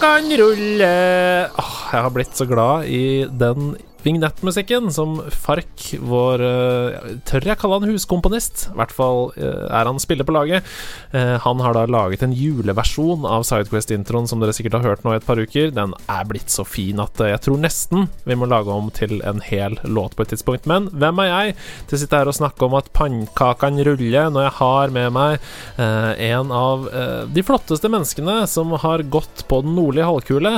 [0.00, 1.50] Pannekakene rulle.
[1.60, 7.58] Åh, Jeg har blitt så glad i den vignettmusikken som Fark, vår uh, Tør jeg
[7.60, 8.68] kalle han huskomponist?
[8.72, 10.66] I hvert fall uh, er han spiller på laget.
[11.14, 15.14] Uh, han har da laget en juleversjon av Sidequest-introen som dere sikkert har hørt nå
[15.14, 15.72] i et par uker.
[15.76, 19.42] Den er blitt så fin at jeg tror nesten vi må lage om til en
[19.44, 20.68] hel låt på et tidspunkt.
[20.70, 21.56] Men hvem er jeg
[21.90, 25.50] til å sitte her og snakke om at pannekakene ruller, når jeg har med meg
[25.80, 26.86] en av
[27.32, 30.52] de flotteste menneskene som har gått på den nordlige halvkule,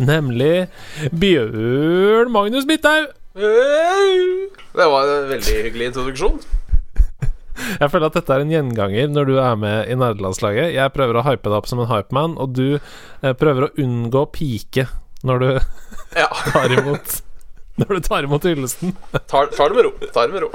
[0.00, 0.68] nemlig
[1.12, 3.08] Bjørn Magnus Midthaug?
[4.74, 6.40] Det var en veldig hyggelig introduksjon.
[7.78, 10.72] Jeg føler at dette er en gjenganger når du er med i nerdelandslaget.
[10.74, 14.24] Jeg prøver å hype deg opp som en hypeman, og du eh, prøver å unngå
[14.34, 14.88] pike
[15.22, 15.48] når du
[16.24, 16.26] ja.
[16.50, 17.20] tar imot
[17.78, 18.96] Når du tar imot hyllesten.
[19.30, 19.92] Tar, tar, det med ro.
[20.12, 20.50] Tar det med ro.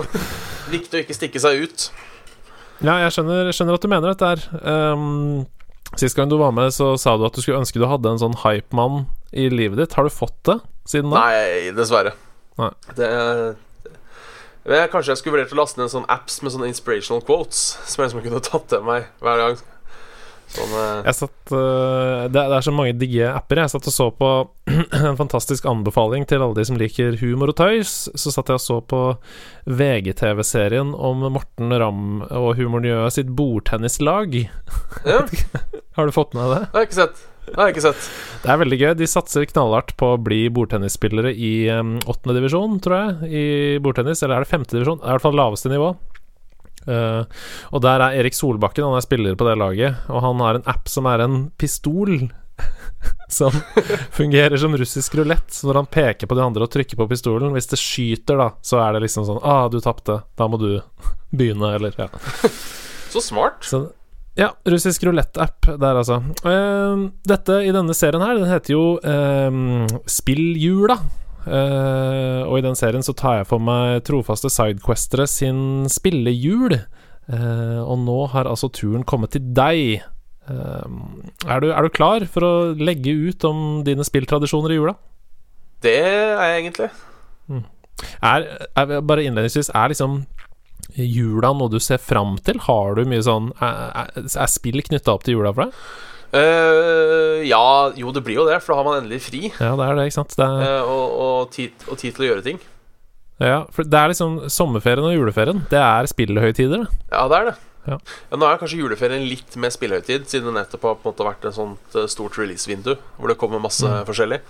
[0.70, 1.88] Viktig å ikke stikke seg ut.
[2.84, 4.44] Ja, jeg skjønner, skjønner at du mener dette her.
[4.68, 5.48] Um,
[5.96, 8.22] Sist gang du var med, så sa du at du skulle ønske du hadde en
[8.22, 9.96] sånn hypemann i livet ditt.
[9.98, 11.24] Har du fått det siden da?
[11.28, 12.14] Nei, dessverre.
[12.58, 12.72] Nei.
[12.98, 13.10] Det,
[14.68, 17.64] det, Kanskje jeg skulle vurdert å laste ned en sånn apps med sånne inspirational quotes
[17.86, 19.60] som jeg liksom kunne tatt til meg hver gang.
[20.48, 20.74] Sånn.
[21.04, 23.62] Jeg satt uh, det, det, er så mange digge apper.
[23.64, 24.32] Jeg satt og så på
[25.10, 27.96] en fantastisk anbefaling til alle de som liker humor og tøys.
[28.16, 29.02] Så satt jeg og så på
[29.68, 34.40] VGTV-serien om Morten Ramm og Humorniø sitt bordtennislag.
[35.08, 35.26] Ja.
[35.98, 36.64] Har du fått med deg det?
[36.68, 37.26] Jeg har ikke sett.
[37.48, 38.08] Det har jeg ikke sett.
[38.44, 38.90] Det er veldig gøy.
[39.00, 43.46] De satser knallhardt på å bli bordtennisspillere i åttende um, divisjon, tror jeg, i
[43.84, 44.22] bordtennis.
[44.24, 45.00] Eller er det femte divisjon?
[45.00, 45.94] Det er i hvert fall laveste nivå.
[46.88, 47.24] Uh,
[47.72, 50.70] og der er Erik Solbakken, han er spiller på det laget, og han har en
[50.70, 52.30] app som er en pistol.
[53.30, 53.52] som
[54.12, 55.54] fungerer som russisk rulett.
[55.54, 58.50] Så når han peker på de andre og trykker på pistolen, hvis det skyter, da,
[58.66, 60.22] så er det liksom sånn Ah, du tapte.
[60.40, 60.72] Da må du
[61.38, 62.10] begynne, eller Ja.
[63.14, 63.62] så smart.
[63.68, 63.84] Så,
[64.38, 66.20] ja, russisk rulett-app der, altså.
[66.46, 71.00] Uh, dette i denne serien her, den heter jo uh, Spilljula.
[71.48, 76.76] Uh, og i den serien så tar jeg for meg trofaste sidequestere sin spillejul.
[77.28, 80.04] Uh, og nå har altså turen kommet til deg.
[80.48, 80.88] Uh,
[81.48, 84.96] er, du, er, du, klar for å legge ut om dine spilltradisjoner i jula?
[85.84, 86.90] Det er jeg egentlig.
[87.48, 87.64] Mm.
[88.28, 88.48] Er,
[88.78, 90.22] er, bare innledningsvis, er liksom
[90.98, 92.60] jula noe du ser fram til?
[92.68, 95.82] Har du mye sånn Er, er spill knytta opp til jula for deg?
[96.34, 99.46] Uh, ja, jo, det blir jo det, for da har man endelig fri.
[99.54, 100.58] Ja, det er det, ikke sant er...
[100.60, 102.60] uh, og, og, tid, og, tid, til å gjøre ting.
[103.38, 105.62] Ja, for det er liksom sommerferien og juleferien.
[105.72, 107.02] Det er spillhøytider, det.
[107.14, 107.58] Ja, det er det.
[107.88, 107.98] Ja.
[108.32, 111.28] Ja, nå er kanskje juleferien litt mer spillhøytid, siden det nettopp har på en måte
[111.28, 114.02] vært et sånt eh, stort release-vindu hvor det kommer masse mm.
[114.10, 114.42] forskjellig.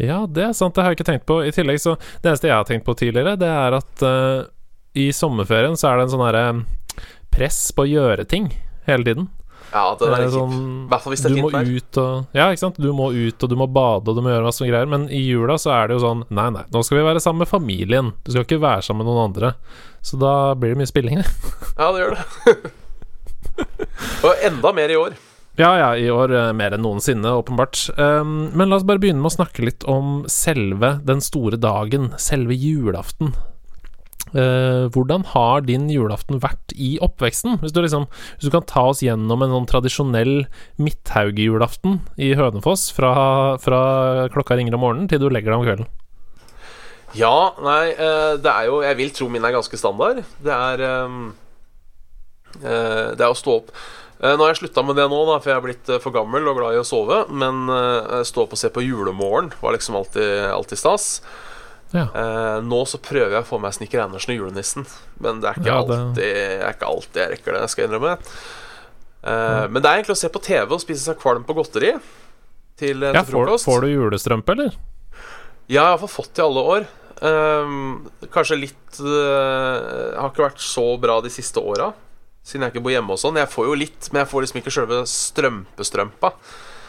[0.00, 0.74] Ja, det er sant.
[0.76, 1.40] Det har jeg ikke tenkt på.
[1.44, 4.48] I tillegg så Det eneste jeg har tenkt på tidligere, det er at uh,
[4.96, 6.44] i sommerferien så er det en sånn herre
[7.32, 8.50] press på å gjøre ting
[8.88, 9.28] hele tiden.
[9.70, 10.56] Ja, det er litt sånn,
[10.90, 12.08] hvert fall hvis det er fint vær.
[12.34, 12.80] Ja, ikke sant.
[12.82, 14.90] Du må ut, og du må bade, og du må gjøre masse greier.
[14.90, 17.44] Men i jula så er det jo sånn Nei, nei, nå skal vi være sammen
[17.44, 18.12] med familien.
[18.26, 19.54] Du skal ikke være sammen med noen andre.
[20.02, 21.20] Så da blir det mye spilling,
[21.80, 22.54] ja, det gjør det.
[24.26, 25.18] og enda mer i år.
[25.60, 27.82] Ja, ja, i år eh, mer enn noensinne, åpenbart.
[27.98, 32.14] Um, men la oss bare begynne med å snakke litt om selve den store dagen.
[32.22, 33.34] Selve julaften.
[34.30, 37.56] Uh, hvordan har din julaften vært i oppveksten?
[37.62, 38.06] Hvis du, liksom,
[38.36, 40.34] hvis du kan ta oss gjennom en sånn tradisjonell
[40.78, 43.14] Midthauge-julaften i Hønefoss fra,
[43.62, 43.80] fra,
[44.30, 45.90] klokka ringer om morgenen til du legger deg om kvelden.
[47.18, 50.22] Ja, nei, uh, det er jo Jeg vil tro min er ganske standard.
[50.38, 51.32] Det er uh,
[52.60, 53.74] Det er å stå opp
[54.20, 56.58] Nå har jeg slutta med det nå, da, for jeg er blitt for gammel og
[56.58, 57.22] glad i å sove.
[57.32, 57.62] Men
[58.28, 61.06] stå opp og se på Julemorgen var liksom alltid, alltid stas.
[61.90, 62.06] Ja.
[62.14, 64.86] Uh, nå så prøver jeg å få meg Snikker Andersen og julenissen,
[65.18, 65.98] men det er ikke, ja, det...
[65.98, 67.62] Alltid, er ikke alltid jeg rekker det.
[67.66, 68.16] Jeg skal innrømme
[69.20, 69.64] Uh, ja.
[69.68, 71.90] Men det er egentlig å se på TV og spise seg kvalm på godteri
[72.80, 73.66] til, eh, ja, til frokost.
[73.66, 74.78] Får, får, du julestrømpe, eller?
[75.68, 76.86] Ja, jeg har fått det i alle år.
[77.20, 77.82] Um,
[78.32, 81.90] kanskje litt uh, Har ikke vært så bra de siste åra,
[82.40, 83.36] siden jeg ikke bor hjemme og sånn.
[83.42, 86.32] Jeg får jo litt, men jeg får liksom ikke sjølve strømpestrømpa.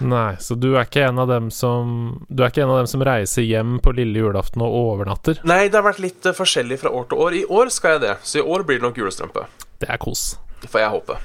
[0.01, 2.89] Nei, så du er ikke en av dem som Du er ikke en av dem
[2.89, 5.41] som reiser hjem på lille julaften og overnatter?
[5.47, 7.37] Nei, det har vært litt uh, forskjellig fra år til år.
[7.37, 9.45] I år skal jeg det, så i år blir det nok julestrømpe.
[9.81, 10.25] Det er kos.
[10.61, 11.19] Det får jeg håpe.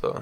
[0.00, 0.16] Så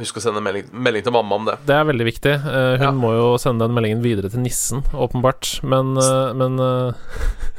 [0.00, 1.58] Husk å sende melding, melding, til mamma om det.
[1.68, 2.32] Det er veldig viktig.
[2.42, 2.92] Uh, hun ja.
[2.96, 5.58] må jo sende den meldingen videre til nissen, åpenbart.
[5.68, 6.58] Men, uh, men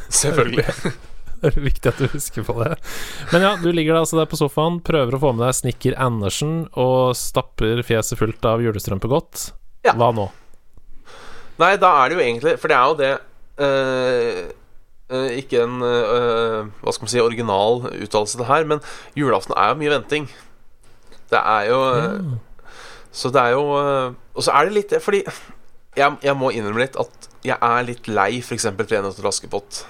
[0.09, 0.65] Selvfølgelig.
[1.51, 2.77] Det er viktig at du husker på det.
[3.33, 6.63] Men ja, du ligger altså der på sofaen, prøver å få med deg Snikker Andersen
[6.79, 9.49] og stapper fjeset fullt av julestrømpegodt.
[9.83, 9.97] Ja.
[9.99, 10.29] Hva nå?
[11.59, 13.09] Nei, da er det jo egentlig For det er jo det
[13.61, 14.37] øh,
[15.13, 18.81] øh, Ikke en øh, hva skal man si original uttalelse, det her, men
[19.19, 20.29] julaften er jo mye venting.
[21.29, 22.31] Det er jo mm.
[23.13, 25.21] Så det er jo Og så er det litt det, fordi
[25.93, 28.65] jeg, jeg må innrømme litt at jeg er litt lei f.eks.
[28.71, 29.83] Tre nøtter til Askepott.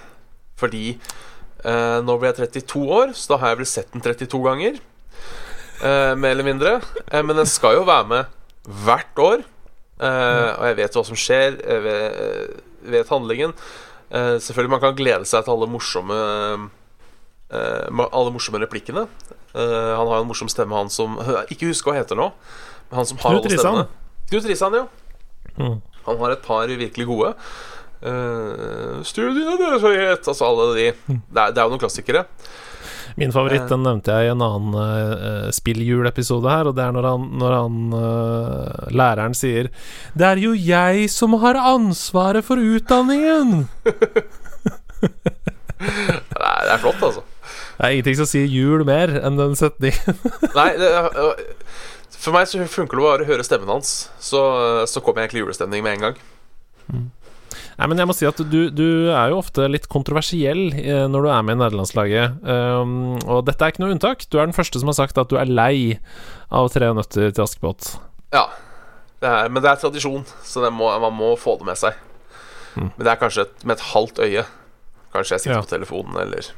[0.60, 0.98] Fordi
[1.64, 4.82] eh, nå blir jeg 32 år, så da har jeg vel sett den 32 ganger.
[5.84, 6.78] Uh, mer eller mindre.
[7.10, 8.38] Uh, men den skal jo være med
[8.84, 9.42] hvert år.
[10.04, 11.58] Og jeg vet hva som skjer.
[11.60, 13.54] Jeg vet, vet handlingen.
[14.12, 16.18] Selvfølgelig man kan glede seg til alle morsomme
[17.54, 19.06] Alle morsomme replikkene.
[19.54, 21.16] Han har en morsom stemme, han som
[21.54, 22.28] Ikke husker hva heter nå.
[22.90, 23.88] Men han som har Knut alle stemmene.
[24.34, 24.86] Knut Risan, ja.
[25.62, 25.80] Mm.
[26.10, 27.32] Han har et par virkelig gode.
[28.04, 32.26] Uh, Studiene deres høyhet Altså alle de det er, det er jo noen klassikere.
[33.16, 37.08] Min favoritt den nevnte jeg i en annen uh, spillhjulepisode her, og det er når
[37.08, 39.70] han, når han uh, læreren sier
[40.18, 43.68] 'Det er jo jeg som har ansvaret for utdanningen'.
[45.84, 47.22] Er, det er flott, altså.
[47.76, 50.20] Det er ingenting som sier jul mer enn den setningen.
[50.60, 50.92] Nei, det,
[52.16, 53.92] for meg så funker det bare å høre stemmen hans.
[54.24, 54.40] Så,
[54.88, 56.22] så kommer jeg egentlig i julestemning med en gang.
[57.80, 61.26] Nei, men jeg må si at du, du er jo ofte litt kontroversiell eh, når
[61.26, 62.40] du er med i nederlandslaget.
[62.46, 62.94] Um,
[63.26, 64.26] og dette er ikke noe unntak.
[64.30, 65.98] Du er den første som har sagt at du er lei
[66.54, 67.96] av Tre nøtter til Askepott.
[68.36, 68.46] Ja.
[69.24, 71.96] Det er, men det er tradisjon, så må, man må få det med seg.
[72.76, 72.90] Mm.
[72.98, 74.44] Men det er kanskje et, med et halvt øye.
[75.14, 75.64] Kanskje jeg sitter Ja.
[75.64, 76.50] på telefonen eller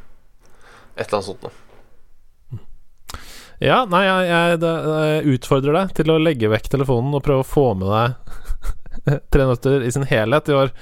[0.95, 1.53] et eller annet sånt noe.
[3.63, 7.47] Ja, nei, jeg, jeg, jeg utfordrer deg til å legge vekk telefonen og prøve å
[7.47, 8.41] få med deg
[9.33, 10.73] Tre nøtter i sin helhet i år.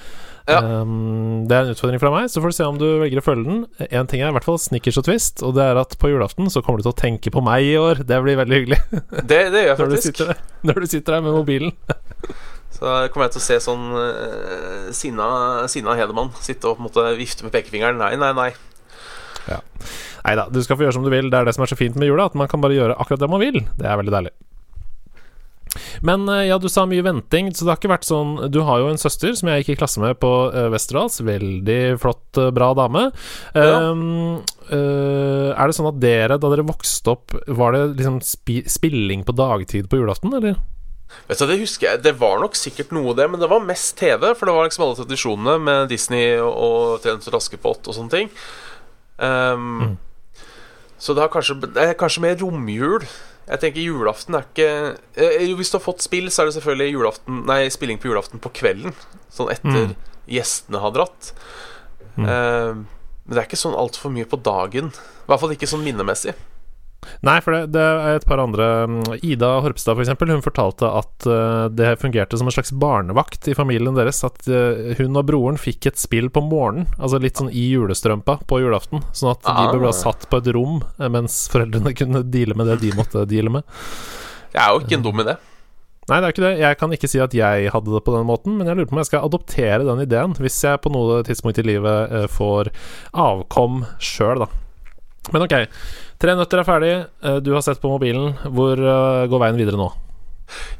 [0.44, 0.60] Ja.
[0.60, 3.24] Um, det er en utfordring fra meg, så får du se om du velger å
[3.24, 3.62] følge den.
[3.88, 6.52] Én ting er i hvert fall snickers og twist, og det er at på julaften
[6.52, 8.04] så kommer du til å tenke på meg i år.
[8.08, 8.82] Det blir veldig hyggelig
[9.32, 10.10] Det, det gjør jeg når du faktisk.
[10.10, 11.72] sitter når du sitter der med mobilen.
[12.74, 15.28] Så kommer jeg til å se sånn uh, sinna,
[15.72, 18.02] sinna Hedemann sitte og på en måte vifte med pekefingeren.
[18.02, 18.50] Nei, nei, nei.
[20.24, 21.30] Nei da, du skal få gjøre som du vil.
[21.32, 23.22] Det er det som er så fint med jula, at man kan bare gjøre akkurat
[23.24, 23.62] det man vil.
[23.80, 24.34] Det er veldig deilig.
[26.04, 28.82] Men eh, ja, du sa mye venting, så det har ikke vært sånn Du har
[28.82, 31.22] jo en søster som jeg gikk i klasse med på uh, Westerdals.
[31.24, 33.10] Veldig flott, eh, bra dame.
[33.56, 33.90] Ja.
[33.92, 38.62] Um, Uh, er det sånn at dere, da dere vokste opp, var det liksom spi
[38.72, 40.56] spilling på dagtid på julaften, eller?
[41.28, 43.98] Vet du, Det husker jeg Det var nok sikkert noe, det, men det var mest
[44.00, 44.24] TV.
[44.32, 48.32] For det var liksom alle tradisjonene med Disney og, og Askepott og sånne ting.
[49.20, 50.00] Um,
[50.98, 53.04] Så det, har kanskje, det er kanskje mer romjul.
[53.48, 54.68] Jeg tenker julaften er ikke
[55.20, 58.08] eh, jo, Hvis du har fått spill, så er det selvfølgelig julaften Nei, spilling på
[58.08, 58.94] julaften på kvelden.
[59.34, 59.96] Sånn etter Mm.
[60.32, 61.34] gjestene har dratt.
[62.16, 62.24] Mm.
[62.30, 62.88] Um,
[63.26, 64.92] men det er ikke sånn altfor mye på dagen.
[64.94, 66.36] I hvert fall ikke sånn minnemessig.
[67.26, 70.90] Nei, for det, det er et par andre mm, Ida Horpstad, for eksempel, hun fortalte
[71.00, 74.24] at eh, det fungerte som en slags barnevakt i familien deres.
[74.28, 78.40] At eh, hun og broren fikk et spill på morgenen, altså litt sånn i julestrømpa
[78.50, 79.04] på julaften.
[79.12, 79.72] Sånn at de Ah.
[79.78, 83.52] ble satt på et rom, eh, mens foreldrene kunne deale med det de måtte deale
[83.60, 83.64] med.
[84.54, 85.38] Det er jo ikke en dum idé.
[86.10, 86.56] Nei, det er ikke det.
[86.60, 88.98] Jeg kan ikke si at jeg hadde det på den måten, men jeg lurer på
[88.98, 92.74] om jeg skal adoptere den ideen, hvis jeg på noe tidspunkt i livet får
[93.16, 94.50] avkom sjøl, da.
[95.32, 95.54] Men ok,
[96.20, 98.34] Tre nøtter er ferdig, eh, du har sett på mobilen.
[98.44, 99.90] Hvor eh, går veien videre nå?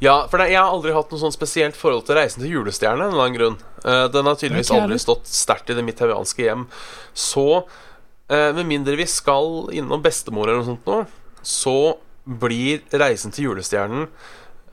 [0.04, 3.02] Ja, for det, jeg har aldri hatt noe sånn spesielt forhold til Reisen til julestjerne.
[3.02, 6.46] av en eller annen grunn Eh, Den har tydeligvis aldri stått sterkt i det midthavianske
[6.46, 6.64] hjem.
[7.12, 11.02] Så eh, med mindre vi skal innom bestemor eller noe sånt nå,
[11.44, 11.76] så
[12.24, 14.06] blir Reisen til julestjernen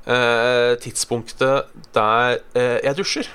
[0.07, 3.27] eh, tidspunktet der jeg dusjer.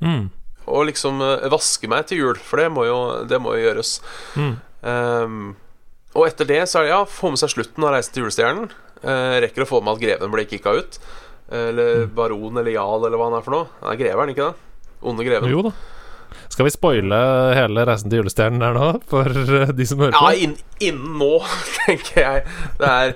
[0.00, 0.30] Mm.
[0.70, 1.20] Og liksom
[1.52, 3.98] vaske meg til jul, for det må jo, det må jo gjøres.
[4.38, 4.54] Mm.
[4.86, 5.40] Ehm,
[6.14, 8.70] og etter det så er det ja, få med seg slutten av Reisen til julestjernen.
[9.02, 10.98] Eh, rekker å få med at greven ble kicka ut.
[11.50, 12.14] Eller Mm.
[12.14, 13.66] baron eller jarl eller hva han er for noe.
[13.82, 14.54] Han er greve, er ikke det?
[15.02, 15.50] Onde greven.
[15.50, 15.72] Jo da.
[16.50, 17.18] Skal vi spoile
[17.56, 20.34] hele Reisen til julestjernen her nå, for eh, de som hører Ja, på?
[20.44, 21.32] inn, innen nå,
[21.86, 22.44] tenker jeg.
[22.78, 23.14] Det er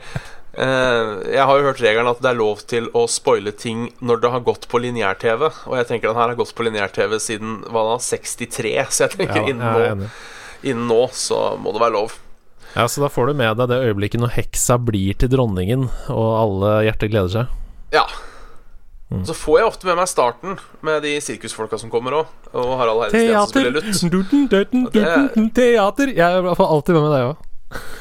[0.55, 4.23] eh, Jeg har jo hørt regelen at det er lov til å spoile ting når
[4.25, 5.47] det har gått på lineær-TV.
[5.67, 9.17] Og jeg tenker den her har gått på lineær-TV siden hva da, 63, så jeg
[9.19, 10.11] tenker Ja, innen, nå,
[10.65, 12.19] innen nå så må det være lov.
[12.75, 16.31] Ja, så da får du med deg det øyeblikket når heksa blir til dronningen, og
[16.41, 17.53] alle hjerter gleder seg.
[17.95, 18.03] Ja.
[19.13, 19.23] Mm.
[19.29, 22.33] Så får jeg ofte med meg starten med de sirkusfolka som kommer òg.
[22.57, 24.97] Og Harald Heide Steen som spiller lutt.
[24.99, 26.11] Er- Teater!
[26.17, 27.45] Jeg får alltid med meg det òg.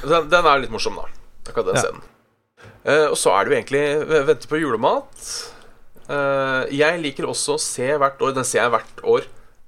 [0.10, 1.06] Den, den er litt morsom, da.
[1.50, 1.84] Akkurat den Ja.
[1.86, 2.10] scenen.
[2.84, 3.84] Uh, og så er det jo egentlig
[4.28, 5.28] vente på julemat.
[6.10, 9.22] Uh, jeg liker også å se hvert år Den ser jeg hvert år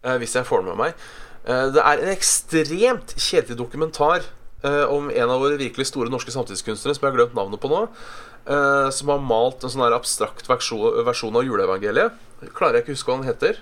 [0.03, 1.05] uh, hvis jeg får den med meg.
[1.45, 4.23] Det er en ekstremt kjedelig dokumentar
[4.65, 7.71] eh, om en av våre virkelig store norske samtidskunstnere som jeg har glemt navnet på
[7.71, 7.85] nå.
[8.49, 12.17] eh, som har malt en sånn her abstrakt versjon, versjon av juleevangeliet.
[12.57, 13.61] Klarer jeg ikke å huske hva han heter.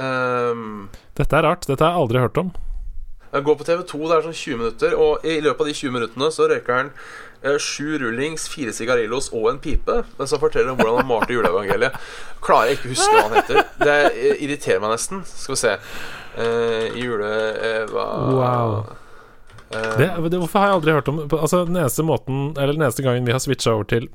[0.00, 1.66] Um, Dette er rart.
[1.68, 2.52] Dette har jeg aldri hørt om.
[3.30, 5.92] Jeg går på TV2, det er sånn 20 minutter, og i løpet av de 20
[5.94, 6.88] minuttene så røyker han
[7.44, 11.36] eh, sju rullings, fire sigarillos og en pipe, mens han forteller om hvordan han malte
[11.36, 11.94] juleevangeliet.
[12.42, 13.60] Klarer jeg ikke å huske hva han heter.
[13.84, 15.22] Det eh, irriterer meg nesten.
[15.30, 15.76] Skal vi se.
[16.40, 17.30] Uh, jule...
[17.60, 18.74] Uh, Wow.
[19.70, 22.82] Eh, Det, det, hvorfor har jeg aldri hørt om Altså Den eneste måten Eller den
[22.82, 24.08] eneste gangen vi har switcha over til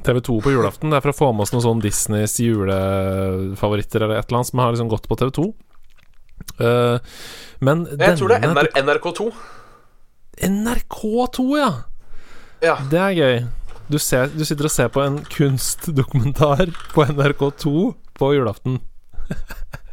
[0.00, 4.20] TV2 på julaften, det er for å få med oss noen sånn Disneys julefavoritter eller
[4.20, 5.44] et eller annet som har liksom gått på TV2.
[6.56, 6.96] Uh,
[7.60, 9.26] men jeg tror det er NR NRK2.
[10.48, 11.70] NRK2, ja!
[12.64, 12.78] Ja.
[12.88, 13.36] Det er gøy.
[13.90, 17.74] Du, ser, du sitter og ser på en kunstdokumentar på NRK2
[18.16, 18.80] på julaften.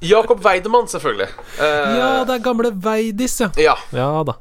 [0.08, 1.28] Jakob Weidemann, selvfølgelig.
[1.58, 1.66] Uh,
[1.98, 3.50] Ja, det er gamle Veidis, ja.
[3.60, 3.76] ja.
[3.92, 4.38] Ja da.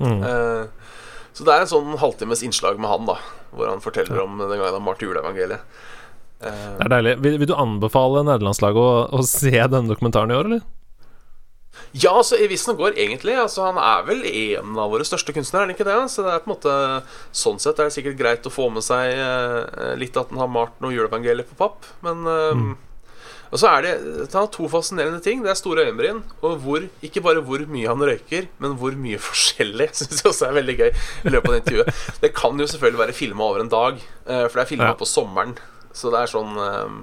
[0.00, 0.24] Mm.
[0.24, 0.96] Eh,
[1.36, 3.18] så det er en sånn halvtimes innslag med han, da.
[3.54, 5.62] Hvor han forteller om den gangen han malte juleevangeliet.
[6.40, 7.14] Eh, Det er deilig.
[7.24, 10.68] Vil, vil du anbefale nederlandslaget å, å se denne dokumentaren i år, eller?
[11.94, 13.34] ja, altså i vissen går egentlig.
[13.38, 15.96] Altså, han er vel en av våre største kunstnere, er han ikke det?
[16.12, 16.74] Så det er på en måte
[17.34, 20.50] Sånn sett er det sikkert greit å få med seg eh, litt at han har
[20.50, 22.62] malt noe juleevangeliet på papp, men eh,
[23.50, 23.92] Og så er det
[24.30, 25.40] Han har to fascinerende ting.
[25.42, 29.18] Det er store øyenbryn, og hvor, ikke bare hvor mye han røyker, men hvor mye
[29.28, 29.88] forskjellig.
[29.98, 32.04] Syns jeg også er veldig gøy i løpet av intervjuet.
[32.22, 34.98] Det kan jo selvfølgelig være filma over en dag, eh, for det er filma Ja.
[35.00, 35.56] på sommeren.
[35.92, 36.98] Så det er sånn eh,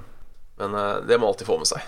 [0.58, 1.84] Men eh, det må alltid få med seg.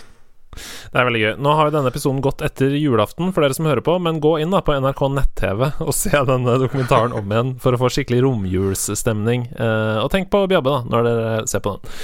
[0.50, 1.30] Det er veldig gøy.
[1.45, 4.35] Nå har jo denne episoden gått etter julaften for dere som hører på, men gå
[4.42, 8.25] inn da på NRK nett-TV og se denne dokumentaren om igjen for å få skikkelig
[8.26, 9.47] romjulsstemning.
[9.54, 11.95] Eh, og tenk på Bjabbe, da, når dere ser på den.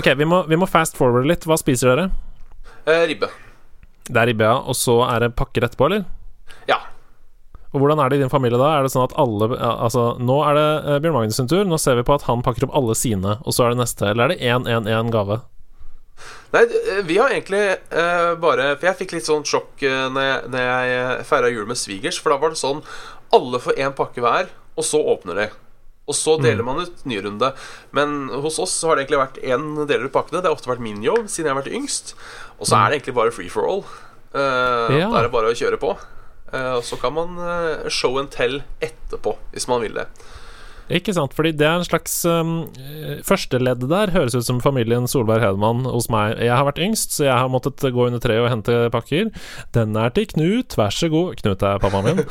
[0.00, 1.46] Ok, vi må, vi må fast forward litt.
[1.46, 2.08] Hva spiser dere?
[2.84, 3.30] Eh, ribbe.
[4.10, 4.58] Det er ribbe, ja.
[4.68, 6.04] Og så er det pakker etterpå, eller?
[6.68, 6.82] Ja.
[7.72, 8.74] Og hvordan er det i din familie da?
[8.76, 11.64] Er det sånn at alle ja, Altså, nå er det eh, Bjørn Magnus sin tur.
[11.66, 14.10] Nå ser vi på at han pakker opp alle sine, og så er det neste.
[14.10, 15.40] Eller er det 1-1-1 gave?
[16.54, 20.26] Nei, eh, vi har egentlig eh, bare For jeg fikk litt sånn sjokk eh, når
[20.28, 22.20] jeg, når jeg feira jul med svigers.
[22.22, 22.82] For da var det sånn
[23.34, 25.46] alle får én pakke hver, og så åpner de.
[26.06, 27.48] Og så deler man ut ny runde.
[27.96, 30.42] Men hos oss så har det egentlig vært én deler ut pakkene.
[30.44, 32.12] Det har ofte vært min jobb, siden jeg har vært yngst.
[32.60, 33.82] Og så er det egentlig bare free for all.
[34.34, 35.08] Eh, Ja.
[35.10, 35.94] Da er det bare å kjøre på.
[36.52, 40.06] Eh, og så kan man eh, show and tell etterpå, hvis man vil det.
[40.92, 42.66] Ikke sant, fordi det er en slags um,
[43.24, 46.36] Førsteleddet der høres ut som familien Solberg Hedman hos meg.
[46.44, 49.30] Jeg har vært yngst, så jeg har måttet gå under treet og hente pakker.
[49.76, 51.38] Den er til Knut, vær så god.
[51.40, 52.22] Knut er pappaen min.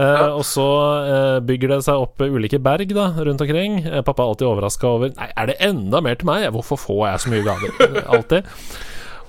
[0.00, 0.68] uh, og så
[1.06, 3.82] uh, bygger det seg opp ulike berg da, rundt omkring.
[3.86, 6.48] Uh, pappa er alltid overraska over Nei, er det enda mer til meg?
[6.54, 7.76] Hvorfor får jeg så mye gaver?
[8.14, 8.46] Alltid.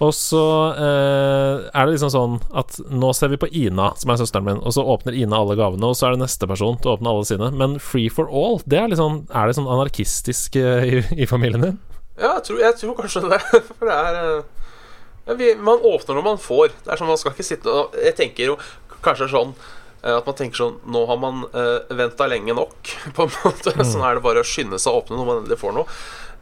[0.02, 0.44] Og så
[0.74, 4.62] eh, er det liksom sånn at nå ser vi på Ina, som er søsteren min,
[4.66, 7.12] og så åpner Ina alle gavene, og så er det neste person til å åpne
[7.12, 7.52] alle sine.
[7.54, 11.68] Men free for all, det er sånn Er det sånn anarkistisk eh, i, i familien
[11.68, 11.78] din?
[12.18, 13.42] Ja, jeg tror, jeg tror kanskje det.
[13.78, 16.74] For det er eh, vi, Man åpner når man får.
[16.82, 18.58] Det er sånn Man skal ikke sitte og Jeg tenker jo
[19.06, 23.28] kanskje sånn eh, at man tenker sånn Nå har man uh, venta lenge nok, på
[23.28, 23.78] en måte.
[23.86, 26.02] Sånn er det bare å skynde seg å åpne når man endelig får noe.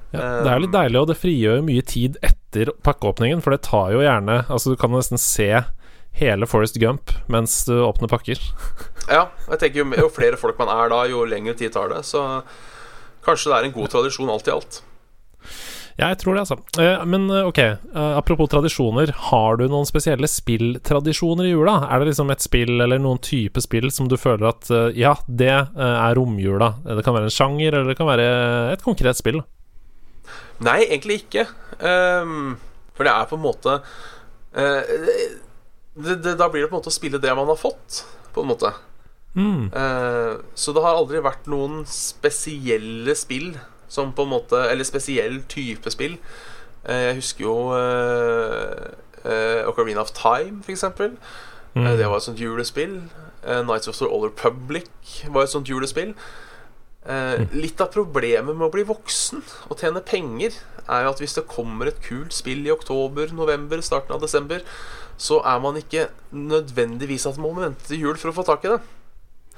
[0.09, 3.61] Ja, det er litt deilig, og det frigjør jo mye tid etter pakkeåpningen, for det
[3.67, 5.51] tar jo gjerne Altså, du kan nesten se
[6.17, 8.41] hele Forest Gump mens du åpner pakker.
[9.09, 12.03] Ja, jeg tenker jo, jo flere folk man er da, jo lengre tid tar det.
[12.05, 12.19] Så
[13.25, 14.75] kanskje det er en god tradisjon alt i alt.
[15.99, 16.59] Ja, jeg tror det, altså.
[16.79, 19.09] Eh, men eh, ok, eh, apropos tradisjoner.
[19.31, 21.73] Har du noen spesielle spilltradisjoner i jula?
[21.89, 25.15] Er det liksom et spill eller noen type spill som du føler at eh, ja,
[25.25, 26.75] det eh, er romjula?
[26.85, 28.29] Det kan være en sjanger, eller det kan være
[28.77, 29.41] et konkret spill.
[30.65, 31.45] Nei, egentlig ikke.
[31.79, 32.57] Um,
[32.95, 34.81] for det er på en måte uh,
[35.95, 38.03] det, det, Da blir det på en måte å spille det man har fått,
[38.35, 38.73] på en måte.
[39.35, 39.69] Mm.
[39.71, 43.53] Uh, så det har aldri vært noen spesielle spill
[43.89, 46.17] som på en måte Eller spesiell type spill.
[46.83, 47.55] Uh, jeg husker jo
[49.69, 51.15] Ocarina of Time, for eksempel.
[51.75, 51.85] Mm.
[51.99, 53.01] Det var et sånt julespill.
[53.67, 54.87] Nights of the Old Republic
[55.27, 56.13] var et sånt julespill.
[57.07, 59.39] Eh, litt av problemet med å bli voksen
[59.71, 63.79] og tjene penger er jo at hvis det kommer et kult spill i oktober, november,
[63.85, 64.65] starten av desember,
[65.19, 68.67] så er man ikke nødvendigvis at man må vente til jul for å få tak
[68.67, 68.81] i det.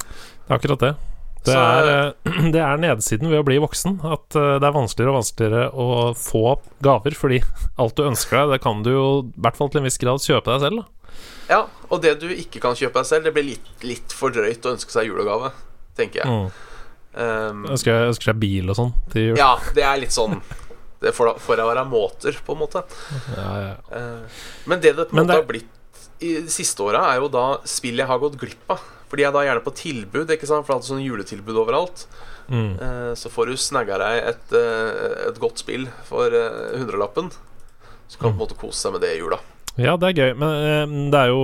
[0.02, 0.94] Det er akkurat det.
[1.42, 4.00] Det Så- er, eh, det er nedsiden ved å bli voksen.
[4.06, 6.44] At eh, det er vanskeligere og vanskeligere å få
[6.86, 7.42] gaver, fordi
[7.82, 10.22] alt du ønsker deg, det kan du jo i hvert fall til en viss grad
[10.22, 10.84] kjøpe deg selv.
[10.84, 11.16] Da.
[11.50, 14.62] Ja, og det du ikke kan kjøpe deg selv, det blir litt, litt for drøyt
[14.68, 15.50] å ønske seg julegave,
[15.98, 16.30] tenker jeg.
[16.30, 16.70] Mm.
[17.12, 19.38] Um, Ønsker, ønsker seg bil og sånn til jul.
[19.40, 20.38] ja, det er litt sånn
[21.02, 22.84] Det får da være måter, på en måte.
[23.36, 23.72] Ja, ja.
[23.90, 25.78] Uh, men det det på en måte det- har blitt
[26.22, 28.84] i de siste åra, er jo da spill jeg har gått glipp av.
[29.10, 30.64] Fordi jeg da gjerne på tilbud, ikke sant?
[30.64, 32.04] for det er alltid sånn juletilbud overalt.
[32.48, 32.70] Mm.
[32.78, 37.32] Uh, så får du snagga deg et, uh, et godt spill for eh, hundrelappen.
[38.08, 39.40] Så kan du på en måte kose seg med det i jula.
[39.82, 41.42] Ja, det er gøy, men det er jo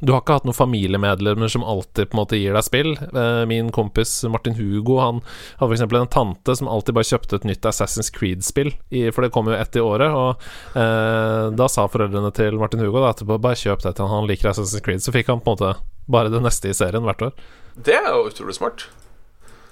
[0.00, 2.94] du har ikke hatt noen familiemedlemmer som alltid på en måte gir deg spill.
[2.96, 5.20] Eh, min kompis Martin Hugo Han
[5.60, 5.84] hadde f.eks.
[6.00, 8.72] en tante som alltid bare kjøpte et nytt Assassin's Creed-spill,
[9.12, 10.16] for det kom jo ett i året.
[10.16, 14.22] Og eh, da sa foreldrene til Martin Hugo da, etterpå bare kjøp det til han,
[14.22, 15.04] han liker Assassin's Creed.
[15.04, 15.74] Så fikk han på en måte
[16.10, 17.36] bare det neste i serien hvert år.
[17.76, 18.88] Det er jo utrolig smart.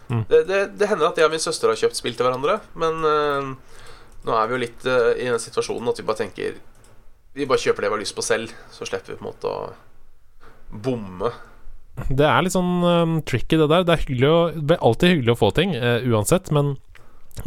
[0.08, 0.24] Mm.
[0.28, 3.02] Det, det, det, hender at jeg og min søster har kjøpt spill til hverandre, men
[3.04, 3.50] uh,
[4.24, 6.56] nå er vi jo litt uh, i den situasjonen at vi bare tenker
[7.36, 9.50] Vi bare kjøper det vi har lyst på selv, så slipper vi på en måte
[9.52, 9.66] å
[10.70, 11.32] bomme.
[12.06, 13.86] Det er litt sånn um, tricky, det der.
[13.86, 16.76] Det er, å, det alltid hyggelig å få ting, uh, uansett, men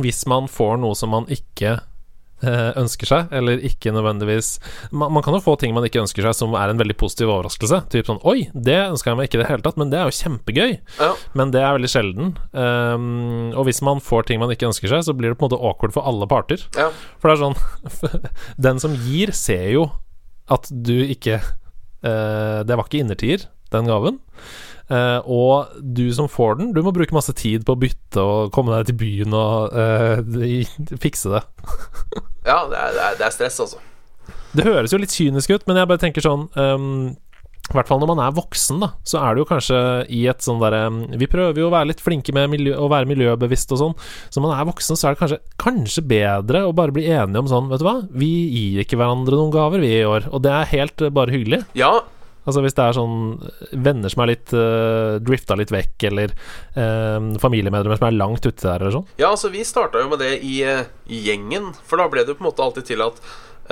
[0.01, 1.77] hvis man får noe som man ikke
[2.43, 4.53] uh, ønsker seg, eller ikke nødvendigvis
[4.91, 7.31] man, man, kan jo få ting man ikke ønsker seg, som er en veldig positiv
[7.31, 7.81] overraskelse.
[7.93, 10.09] Typ sånn Oi, det ønsker jeg meg ikke i det hele tatt, men det er
[10.09, 10.75] jo kjempegøy.
[10.99, 11.11] Ja.
[11.37, 12.35] Men det er veldig sjelden.
[12.51, 15.51] Um, og hvis man får ting man ikke ønsker seg, så blir det på en
[15.51, 16.63] måte awkward for alle parter.
[16.77, 16.91] Ja.
[17.21, 18.27] For det er sånn
[18.67, 19.89] Den som gir, ser jo
[20.51, 21.39] at du ikke
[22.01, 24.17] det var ikke innertier, den gaven.
[24.91, 28.49] Uh, og du som får den, du må bruke masse tid på å bytte og
[28.51, 31.41] komme deg til byen og uh, fikse det.
[32.49, 33.79] ja, det er, det er, stress, altså.
[34.51, 37.13] Det høres jo litt kynisk ut, men jeg bare tenker sånn um,
[37.75, 39.79] i hvert fall når man er voksen, da, så er det jo kanskje
[40.13, 40.83] i et sånn derre
[41.19, 43.97] Vi prøver jo å være litt flinke med miljø, å være miljøbevisst og sånn.
[44.29, 47.43] Så når man er voksen, så er det kanskje, kanskje bedre å bare bli enige
[47.43, 50.29] om sånn, vet du hva, vi gir ikke hverandre noen gaver, vi, i år.
[50.31, 51.63] Og det er helt uh, bare hyggelig.
[51.77, 51.93] Ja.
[52.41, 53.17] Altså hvis det er sånn
[53.85, 56.33] venner som er litt uh, drifta litt vekk, eller
[56.77, 59.07] uh, familiemedlemmer som er langt ute der, eller sånn.
[59.21, 62.45] Ja, altså vi starta jo med det i, i gjengen, for da ble det på
[62.45, 63.21] en måte alltid til at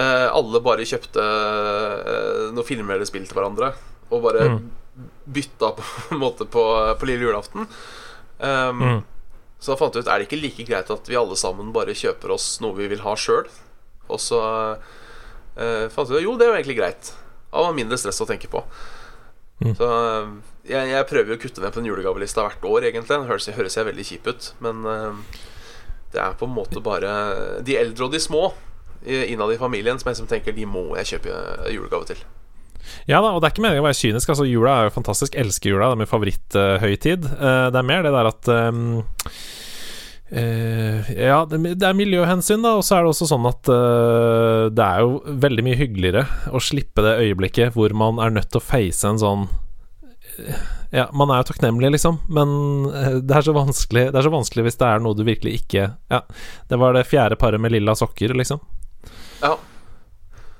[0.05, 3.73] alle bare kjøpte uh, noen filmer eller spill til hverandre.
[4.09, 4.59] Og bare mm.
[5.35, 5.85] bytta på
[6.15, 6.65] en måte på,
[6.99, 7.67] på lille julaften.
[8.39, 9.01] Um, mm.
[9.59, 11.91] Så da fant vi ut Er det ikke like greit at vi alle sammen bare
[11.97, 13.49] kjøper oss noe vi vil ha sjøl?
[14.07, 17.11] Og så uh, fant vi ut jo, det er jo egentlig greit.
[17.49, 18.63] Det var mindre stress å tenke på.
[19.59, 19.73] Mm.
[19.75, 19.87] Så
[20.69, 23.11] jeg, jeg, prøver jo å kutte ned på den julegavelista hvert år, egentlig.
[23.11, 24.85] Det høres, høres jeg veldig kjip ut, men
[26.13, 27.11] det er på en måte bare
[27.65, 28.45] de eldre og de små
[29.05, 31.37] innad i familien som jeg som tenker de må jeg kjøpe
[31.71, 32.27] julegave til.
[33.09, 34.33] Ja da, og det er ikke meningen å være kynisk.
[34.33, 35.37] Altså, jula er jo fantastisk.
[35.39, 35.89] Elsker jula.
[35.89, 37.31] Det er min favoritthøytid.
[37.37, 38.83] Uh, det er mer det der at um,
[40.29, 43.65] Uh, ja, det, er miljøhensyn, da, og så er det også sånn at
[44.77, 46.21] det er jo veldig mye hyggeligere
[46.53, 49.47] å slippe det øyeblikket hvor man er nødt til å face en sånn
[50.93, 52.53] Ja, man er jo takknemlig, liksom, men
[53.25, 55.87] det er så vanskelig Det er så vanskelig hvis det er noe du virkelig ikke
[56.13, 56.21] Ja,
[56.69, 58.61] det var det fjerde paret med lilla sokker, liksom.
[59.41, 59.55] Ja.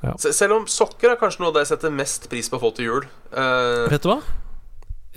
[0.06, 0.18] ja.
[0.20, 2.76] Selv om sokker er kanskje noe av det jeg setter mest pris på å få
[2.78, 3.10] til jul.
[3.34, 4.22] Uh, Vet du hva?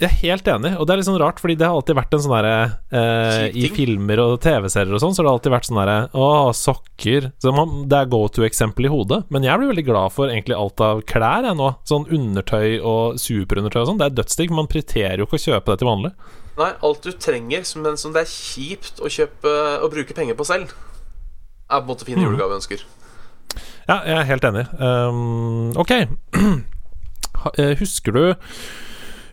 [0.00, 2.14] Jeg er helt enig, og det er litt sånn rart, fordi det har alltid vært
[2.16, 2.54] en sånn derre
[2.96, 6.28] eh, I filmer og TV-serier og sånn, så har det alltid vært sånn derre Å,
[6.56, 7.26] sokker.
[7.44, 9.20] Så man, det er go to-eksempel i hodet.
[9.28, 11.68] Men jeg blir veldig glad for egentlig alt av klær, jeg nå.
[11.86, 14.00] Sånn undertøy og superundertøy og sånn.
[14.00, 14.56] Det er dødsdigg.
[14.56, 16.14] Man prioriterer jo ikke å kjøpe det til vanlig.
[16.56, 20.48] Nei, alt du trenger, men som det er kjipt å kjøpe og bruke penger på
[20.48, 20.72] selv,
[21.68, 22.26] er på en måte fine mm.
[22.30, 22.88] julegaveønsker.
[23.88, 24.66] Ja, jeg er helt enig.
[24.78, 25.96] Um, ok.
[27.58, 28.20] Eh, husker du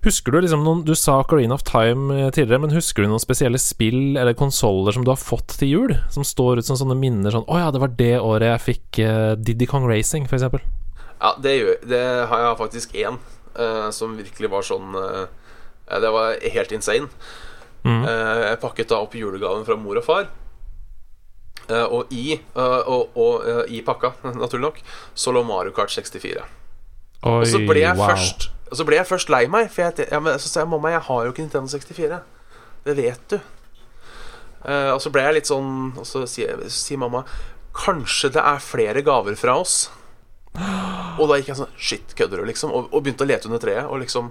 [0.01, 3.21] Husker du liksom noen Du sa Careen of Time eh, tidligere, men husker du noen
[3.21, 5.93] spesielle spill eller konsoller som du har fått til jul?
[6.09, 8.65] Som står ut som sånne minner sånn Å oh ja, det var det året jeg
[8.65, 10.47] fikk uh, Diddy Kong Racing, f.eks.
[11.19, 13.19] Ja, det, gjør, det har jeg faktisk én
[13.59, 15.27] uh, som virkelig var sånn uh,
[15.99, 17.11] Det var helt insane.
[17.79, 18.03] Mm.
[18.03, 20.25] jeg pakket da opp julegaven fra mor og far.
[21.69, 24.79] Uh, og, i, uh, og, og uh, i, pakka, naturlig nok,
[25.13, 26.41] så lå Mario Kart 64.
[27.19, 28.09] Oi, og så ble wow.
[28.09, 29.69] først så ble jeg først lei meg.
[29.73, 32.19] For jeg, ja, men, så sa jeg mamma, jeg har jo ikke Nintendo 64.
[32.85, 33.39] Det vet du.
[34.93, 37.21] og så ble jeg litt sånn Og så sier, sier, mamma
[37.75, 39.89] Kanskje det er flere gaver fra oss.
[40.53, 42.73] Og da gikk jeg sånn Shit, kødder du, liksom?
[42.75, 43.89] Og, og, begynte å lete under treet.
[43.89, 44.29] Og liksom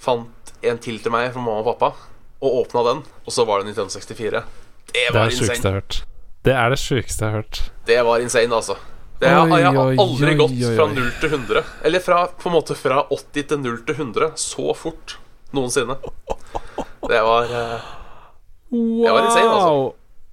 [0.00, 1.90] fant en til til meg fra mamma og pappa.
[2.38, 4.46] Og åpna den, og så var det Nintendo 64.
[4.94, 5.58] Det var det insane.
[5.58, 6.02] Jeg hørt.
[6.46, 7.60] Det er det sjukeste jeg har hørt.
[7.86, 8.76] Det var insane, altså.
[9.20, 11.62] Det har, jeg har aldri gått fra 0 til 100.
[11.84, 15.18] Eller fra, på en måte fra 80 til 0 til 100 så fort
[15.52, 15.98] noensinne.
[17.04, 17.90] Det var uh,
[18.72, 19.74] Det var insane, altså.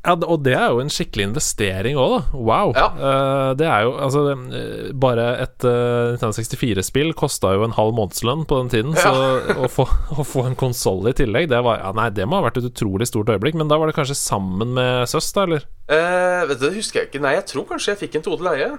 [0.08, 2.20] Ja, og det er jo en skikkelig investering òg, da.
[2.39, 2.70] Wow.
[2.78, 2.86] Ja.
[2.96, 7.91] Uh, det er jo altså uh, Bare et uh, Nintendo 64-spill kosta jo en halv
[7.98, 9.04] månedslønn på den tiden, ja.
[9.04, 9.84] så å få,
[10.22, 12.70] å få en konsoll i tillegg, det var ja, Nei, det må ha vært et
[12.70, 13.58] utrolig stort øyeblikk.
[13.60, 15.67] Men da var det kanskje sammen med søs, da, eller?
[15.88, 17.24] vet du, det husker jeg ikke.
[17.24, 18.72] Nei, jeg tror kanskje jeg fikk en til leie.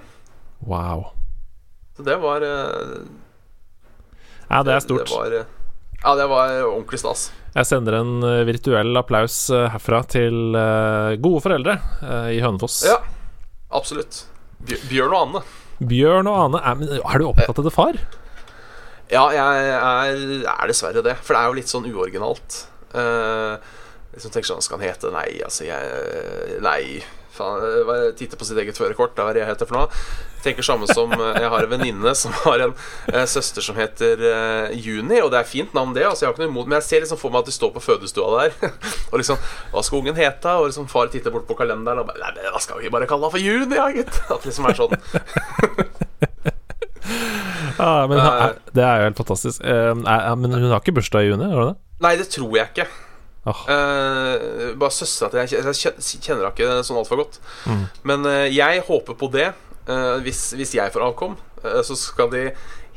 [0.65, 1.09] Wow.
[1.97, 2.45] Så det var
[4.49, 5.05] Ja, det er stort.
[5.05, 5.58] Det, det var,
[6.03, 7.29] ja, det var ordentlig stas.
[7.55, 11.75] Jeg sender en eh, virtuell applaus eh, herfra til eh, gode foreldre
[12.31, 12.83] i Hønefoss.
[12.87, 12.99] Ja,
[13.75, 14.23] absolutt.
[14.89, 15.43] Bjørn og Anne.
[15.89, 16.61] Bjørn og Ane.
[16.61, 17.99] Er, er du opptatt av det, far?
[19.09, 21.15] Ja, jeg er, er dessverre det.
[21.23, 22.65] For det er jo litt sånn uoriginalt.
[22.93, 23.57] Uh,
[24.15, 27.03] liksom tenker sånn Skal han hete Nei, altså, jeg Nei.
[27.39, 29.15] Faen, titte på sitt eget førerkort.
[29.15, 30.03] Hva er det jeg heter for noe?
[30.43, 32.73] Tenker samme som eh, Jeg har en venninne som har en
[33.11, 36.05] eh, søster som heter eh, Juni, og det er fint navn, det.
[36.07, 37.73] Altså, jeg har ikke noe imot Men jeg ser liksom for meg at de står
[37.75, 38.77] på fødestua der,
[39.11, 39.41] og liksom
[39.73, 40.55] Hva skal ungen hete?
[40.59, 43.27] Og liksom far titter bort på kalenderen og bare Nei, da skal vi bare kalle
[43.27, 44.21] henne for Juni, ja, gitt.
[44.31, 44.95] At det liksom er sånn.
[47.79, 48.19] Ja, men
[48.75, 49.63] det er jo helt fantastisk.
[49.63, 51.77] Men hun har ikke bursdag i juni, har hun det?
[52.03, 52.85] Nei, det tror jeg ikke.
[53.47, 53.61] Oh.
[53.69, 57.39] Uh, bare søstera til jeg, jeg kjenner henne ikke sånn altfor godt.
[57.69, 57.85] Mm.
[58.11, 59.51] Men uh, jeg håper på det.
[59.89, 62.43] Uh, hvis, hvis, jeg får avkom, så skal de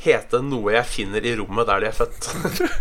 [0.04, 2.28] hete noe jeg finner i rommet der de er født.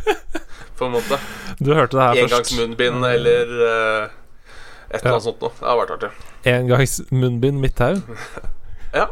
[0.78, 1.18] på en måte.
[1.62, 2.34] Du hørte det her først.
[2.34, 3.54] Engangsmunnbind eller
[4.92, 5.54] et eller annet sånt noe.
[5.58, 6.12] Det har vært artig.
[6.52, 8.02] Engangsmunnbind Midthaug?
[9.00, 9.08] ja.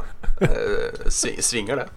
[1.09, 1.87] svinger det.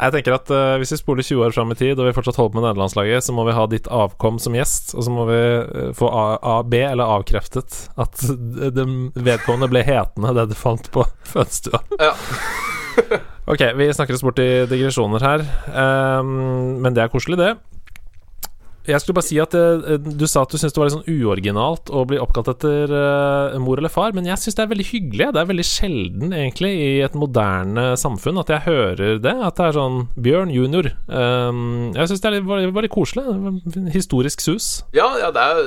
[0.00, 2.38] Jeg tenker at uh, Hvis vi spoler 20 år fram i tid, og vi fortsatt
[2.40, 5.26] holder på med nederlandslaget, så må vi ha ditt avkom som gjest, og så må
[5.28, 10.56] vi uh, få A, A, B, eller avkreftet, at de vedkommende ble hetende det du
[10.58, 11.82] fant på fødestua.
[12.00, 12.14] Ja.
[13.50, 15.44] ok, vi snakker oss bort i digresjoner her,
[16.20, 17.54] um, men det er koselig, det.
[18.90, 21.20] Jeg skulle bare si at uh, Du sa at du syntes det var litt sånn
[21.20, 24.86] uoriginalt å bli oppkalt etter uh, mor eller far, men jeg syns det er veldig
[24.90, 25.28] hyggelig.
[25.34, 29.36] Det er veldig sjelden, egentlig, i et moderne samfunn at jeg hører det.
[29.46, 30.90] At det er sånn Bjørn junior.
[31.06, 31.62] Um,
[31.96, 33.24] jeg syns det er litt, bare, bare koselig.
[33.94, 34.68] Historisk sus.
[34.96, 35.62] Ja, ja det, er,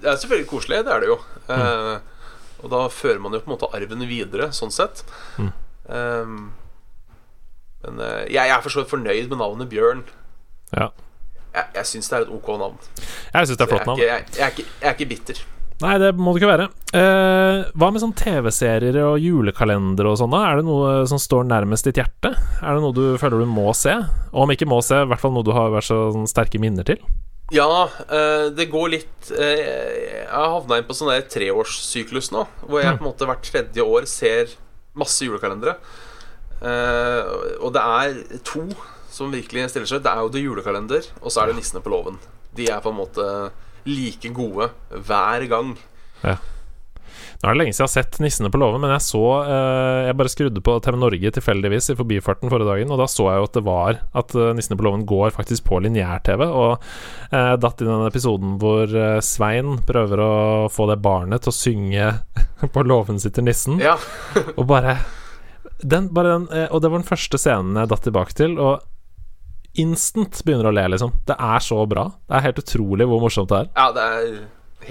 [0.00, 0.84] det, er, selvfølgelig koselig.
[0.86, 1.18] Det er det jo.
[1.50, 1.66] Mm.
[1.66, 5.04] Uh, og da fører man jo på en måte arven videre, sånn sett.
[5.40, 5.52] Mm.
[5.90, 6.40] Um,
[7.80, 10.04] men jeg, jeg er for så vidt fornøyd med navnet Bjørn.
[10.76, 10.90] Ja
[11.54, 12.76] jeg, jeg syns det er et ok navn.
[13.00, 14.02] Jeg syns det er flott navn.
[14.02, 15.42] Jeg, jeg, jeg er ikke bitter.
[15.80, 16.66] Nei, det må det ikke være.
[16.92, 20.34] Eh, hva med sånn TV-serier og julekalender og sånn?
[20.36, 22.34] Er det noe som står nærmest ditt hjerte?
[22.60, 23.94] Er det noe du føler du må se?
[24.34, 26.60] Og om ikke må se, i hvert fall noe du har vært så sånn sterke
[26.60, 27.00] minner til?
[27.50, 32.44] Ja, eh, det går litt eh, Jeg har havna inn på sånn der treårssyklus nå,
[32.62, 33.00] hvor jeg mm.
[33.00, 34.52] på en måte hvert tredje år ser
[35.00, 35.78] masse julekalendere.
[36.60, 38.68] Eh, og det er to
[39.20, 41.92] som virkelig stiller seg, det er jo det julekalender, og så er det Nissene på
[41.92, 42.16] låven.
[42.56, 43.26] De er på en måte
[43.88, 45.76] like gode hver gang.
[46.24, 46.38] Ja.
[47.40, 50.08] Nå er det lenge siden jeg har sett Nissene på låven, men jeg så eh,
[50.10, 53.40] Jeg bare skrudde på TV Norge tilfeldigvis i forbifarten forrige dagen, og da så jeg
[53.40, 56.84] jo at det var at uh, Nissene på låven går faktisk på lineær-TV, og
[57.32, 60.34] eh, datt i den episoden hvor eh, Svein prøver å
[60.72, 62.12] få det barnet til å synge
[62.74, 63.96] 'På låven sitter nissen', ja.
[64.58, 64.98] og bare
[65.80, 68.84] den, bare den, eh, Og det var den første scenen jeg datt tilbake til, og
[69.80, 71.14] instant begynner å le, liksom.
[71.28, 72.06] Det er så bra.
[72.28, 73.72] Det er helt utrolig hvor morsomt det er.
[73.76, 74.30] Ja, det er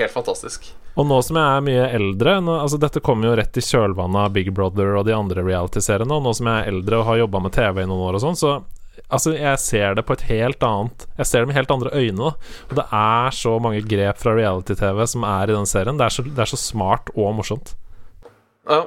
[0.02, 0.72] helt fantastisk.
[1.00, 4.26] Og nå som jeg er mye eldre nå, altså Dette kommer jo rett i kjølvannet
[4.26, 6.12] av Big Brother og de andre reality-seriene.
[6.18, 8.26] Og nå som jeg er eldre og har jobba med TV i noen år og
[8.28, 8.60] sånn, så
[9.08, 12.32] Altså, jeg ser det på et helt annet Jeg ser det med helt andre øyne.
[12.68, 15.98] Og det er så mange grep fra reality-TV som er i den serien.
[15.98, 17.76] Det er, så, det er så, smart og morsomt.
[18.70, 18.84] Ja.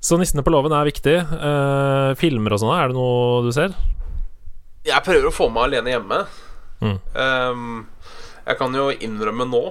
[0.00, 1.16] Så 'Nissene på låven' er viktig.
[1.34, 3.74] Uh, filmer og sånn, er det noe du ser?
[4.86, 6.20] Jeg prøver å få meg alene hjemme.
[6.80, 6.96] Mm.
[7.12, 7.80] Um,
[8.46, 9.64] jeg kan jo innrømme nå,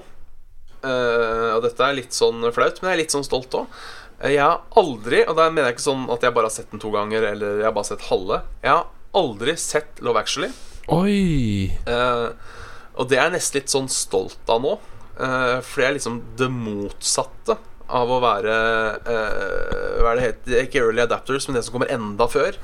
[0.83, 3.79] uh, og dette er litt sånn flaut, men jeg er litt sånn stolt òg.
[4.19, 6.83] Jeg har aldri, og da mener jeg ikke sånn at jeg bare har sett den
[6.83, 8.41] to ganger, eller jeg har bare sett halve.
[8.61, 10.51] Jeg har aldri sett Love Actually.
[10.89, 12.33] Oi uh,
[12.97, 14.75] Og det er jeg nesten litt sånn stolt av nå.
[15.19, 17.57] Uh, for det er liksom det motsatte
[17.89, 18.55] av å være
[19.05, 20.63] Hva er det heter?
[20.63, 22.57] Ikke Early Adapters, men det som kommer enda før.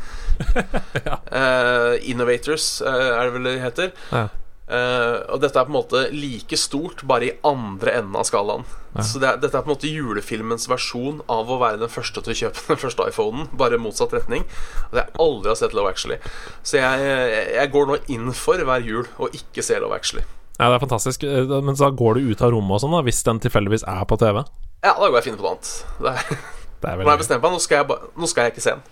[1.08, 1.20] ja.
[1.32, 3.94] uh, Innovators, uh, er det vel det heter.
[4.12, 4.28] Ja.
[4.66, 8.66] Uh, og dette er på en måte like stort, bare i andre enden av skalaen.
[8.96, 9.04] Ja.
[9.06, 12.24] Så det er, dette er på en måte julefilmens versjon av å være den første
[12.26, 13.50] til å kjøpe den første iPhonen.
[13.60, 14.48] Bare motsatt retning.
[14.88, 16.18] Og det jeg aldri har sett Love Actually.
[16.66, 17.12] Så jeg,
[17.60, 20.26] jeg går nå inn for hver jul å ikke se Love Actually.
[20.56, 21.26] Ja, det er fantastisk.
[21.68, 24.18] Men så går du ut av rommet og sånn, da, hvis den tilfeldigvis er på
[24.22, 24.46] TV?
[24.86, 25.72] Ja, da går jeg og finner på noe annet.
[25.98, 28.76] Det er nå har jeg bestemt meg, nå skal jeg, nå skal jeg, ikke se
[28.76, 28.84] den.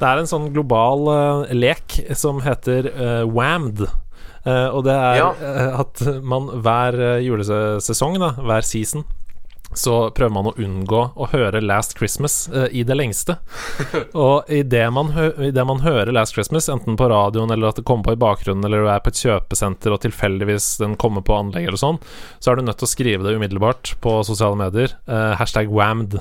[0.00, 3.84] Det er en sånn global uh, lek som heter uh, WAMD.
[4.46, 5.30] Uh, og det er ja.
[5.82, 9.06] at man hver julesesong, da, hver season,
[9.76, 13.38] så prøver man å unngå å høre Last Christmas uh, i det lengste.
[14.26, 15.12] og idet man,
[15.42, 18.22] i det man hører Last Christmas, enten på radioen eller at det kommer på i
[18.24, 22.00] bakgrunnen, eller du er på et kjøpesenter og tilfeldigvis den kommer på anlegg eller sånn,
[22.40, 24.96] så er du nødt til å skrive det umiddelbart på sosiale medier.
[25.08, 26.18] Uh, hashtag wammed.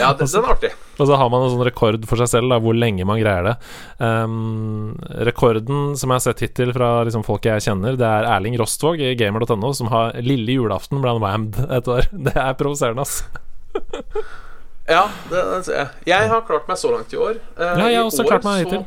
[0.00, 0.72] Ja, det, den er artig.
[1.00, 3.46] Og så har man en sånn rekord for seg selv, da, hvor lenge man greier
[3.46, 3.54] det.
[3.98, 4.92] Um,
[5.24, 9.00] rekorden som jeg har sett hittil fra liksom, folk jeg kjenner, det er Erling Rostvåg
[9.00, 12.10] i gamer.no, som har lille julaften ble han wammed et år.
[12.30, 13.24] Det er provoserende, ass.
[14.94, 16.30] ja, det, det ser jeg.
[16.30, 17.40] Har klart meg så langt i år.
[17.56, 18.84] Uh, ja, jeg har også klart meg hittil.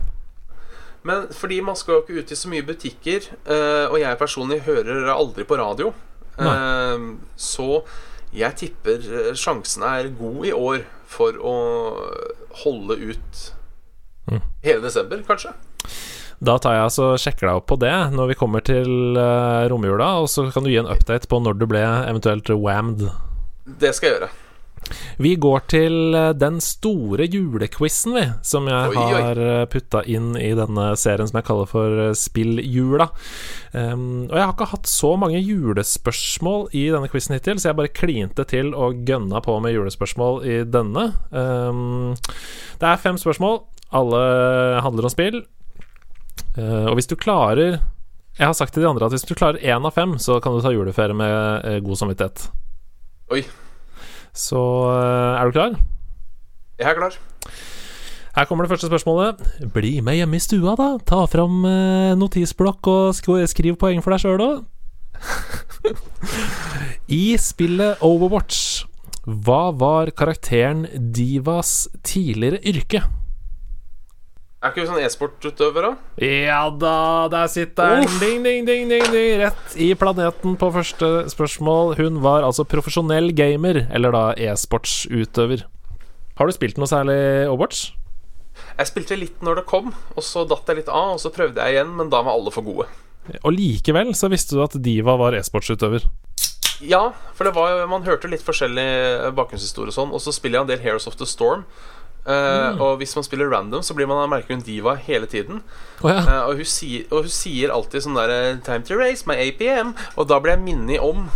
[1.03, 4.61] Men fordi man skal jo ikke ut i så mye butikker, uh, og jeg personlig
[4.67, 5.91] hører aldri på radio,
[6.37, 7.83] uh, så
[8.33, 11.57] jeg tipper sjansen er god i år for å
[12.63, 13.43] holde ut
[14.23, 14.39] Mm.
[14.63, 15.49] hele desember, kanskje.
[16.39, 20.13] Da tar jeg altså sjekker deg opp på det når vi kommer til uh, romjula,
[20.23, 23.03] og så kan du gi en update på når du ble eventuelt whammed.
[23.67, 24.29] Det skal jeg gjøre.
[25.17, 29.21] Vi går til eh, den store julequizen, vi, som jeg Oi, oi.
[29.21, 33.09] har uh, putta inn i denne serien som jeg kaller for uh, Spilljula.
[33.73, 37.79] Um, og jeg har ikke hatt så mange julespørsmål i denne quizen hittil, så jeg
[37.79, 41.09] bare klinte til og gønna på med julespørsmål i denne.
[41.31, 42.13] Um,
[42.81, 43.63] det er fem spørsmål.
[43.93, 44.21] Alle
[44.83, 45.43] handler om spill.
[46.57, 47.79] Uh, og hvis du klarer
[48.37, 50.55] Jeg har sagt til de andre at hvis du klarer én av fem, så kan
[50.55, 52.47] du ta juleferie med god samvittighet.
[53.33, 53.43] Oi.
[54.33, 55.77] Så uh, er du klar?
[56.79, 57.17] Jeg er klar.
[58.33, 59.41] Her kommer det første spørsmålet.
[59.73, 60.95] Bli med hjemme i stua, da.
[61.05, 64.63] Ta fram eh, notisblokk og sk skriv poeng for deg sjøl òg.
[67.21, 68.87] I spillet Overwatch,
[69.45, 73.03] hva var karakteren Divas tidligere yrke?
[74.63, 76.21] Er ikke du sånn e-sportutøver, da?
[76.23, 78.05] Ja da, der sitter den.
[78.21, 79.33] Ding, ding, ding, ding, ding.
[79.41, 81.97] Rett i planeten på første spørsmål.
[81.99, 85.65] Hun var altså profesjonell gamer, eller da e-sportsutøver.
[86.39, 87.17] Har du spilt noe særlig
[87.51, 87.89] Overwatch?
[88.77, 91.59] Jeg spilte litt når det kom, og så datt jeg litt av, og så prøvde
[91.59, 92.87] jeg igjen, men da var alle for gode.
[93.43, 96.07] Og likevel så visste du at Diva var e-sportsutøver.
[96.83, 98.87] Ja, for det var jo, man hørte litt forskjellig
[99.35, 101.67] bakgrunnshistorie og sånn, og så spiller jeg en del Heroes of the Storm.
[102.25, 105.61] Eh, Og hvis man spiller random, så blir man merker hun diva hele tiden.
[106.01, 106.19] Oh, ja.
[106.21, 109.93] Eh, og, hun sier, og hun sier alltid sånn der 'Time to race my APM',
[110.17, 111.29] og da blir jeg minnet om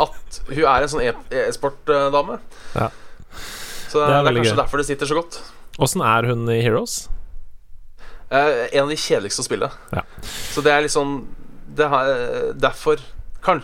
[0.00, 2.38] at hun er en sånn e- e-sport-dame.
[2.74, 2.88] Ja.
[3.88, 4.56] Så det Det er er, kanskje gøy.
[4.56, 5.40] derfor det sitter så godt.
[5.78, 7.08] Åssen er hun i Heroes?
[8.30, 9.70] Eh, en av de kjedeligste å spille.
[9.92, 10.00] Ja.
[10.54, 11.26] Så det er litt sånn
[11.74, 12.06] det har,
[12.54, 12.96] Derfor
[13.42, 13.62] kan,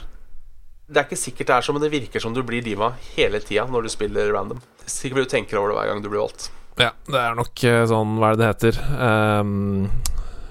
[0.89, 3.43] Det er ikke sikkert det er sånn, men det virker som du blir diva hele
[3.45, 4.63] tida når du spiller random.
[4.89, 6.49] Sikkert du tenker over det hver gang du blir valgt.
[6.79, 8.79] Ja, det er nok eh, sånn Hva er det det heter?
[8.97, 9.89] Um,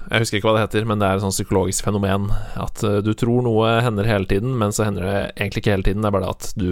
[0.08, 2.28] jeg husker ikke hva det heter, men det er et sånn psykologisk fenomen.
[2.60, 5.88] At eh, du tror noe hender hele tiden, men så hender det egentlig ikke hele
[5.88, 6.04] tiden.
[6.04, 6.68] Det er bare at du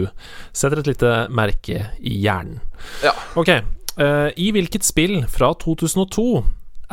[0.57, 2.63] setter et lite merke i hjernen.
[3.05, 3.17] Ja.
[3.35, 3.51] Ok.
[3.97, 6.29] Uh, I hvilket spill fra 2002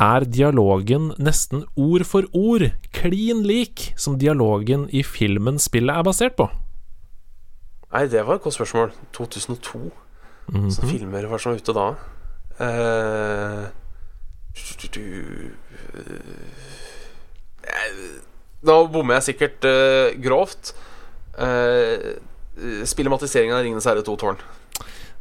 [0.03, 6.39] er dialogen nesten ord for ord klin lik som dialogen i filmen spillet er basert
[6.39, 6.49] på?
[7.93, 8.91] Nei, det var et godt spørsmål.
[9.13, 9.79] 2002.
[10.47, 10.71] Mm -hmm.
[10.71, 11.95] Så filmer var som var ute da?
[12.59, 13.67] Uh,
[18.63, 20.75] Nå bommer jeg sikkert uh, grovt.
[21.39, 22.17] Uh,
[22.85, 24.37] Spillematiseringen av 'Ringenes herre 2 tårn'.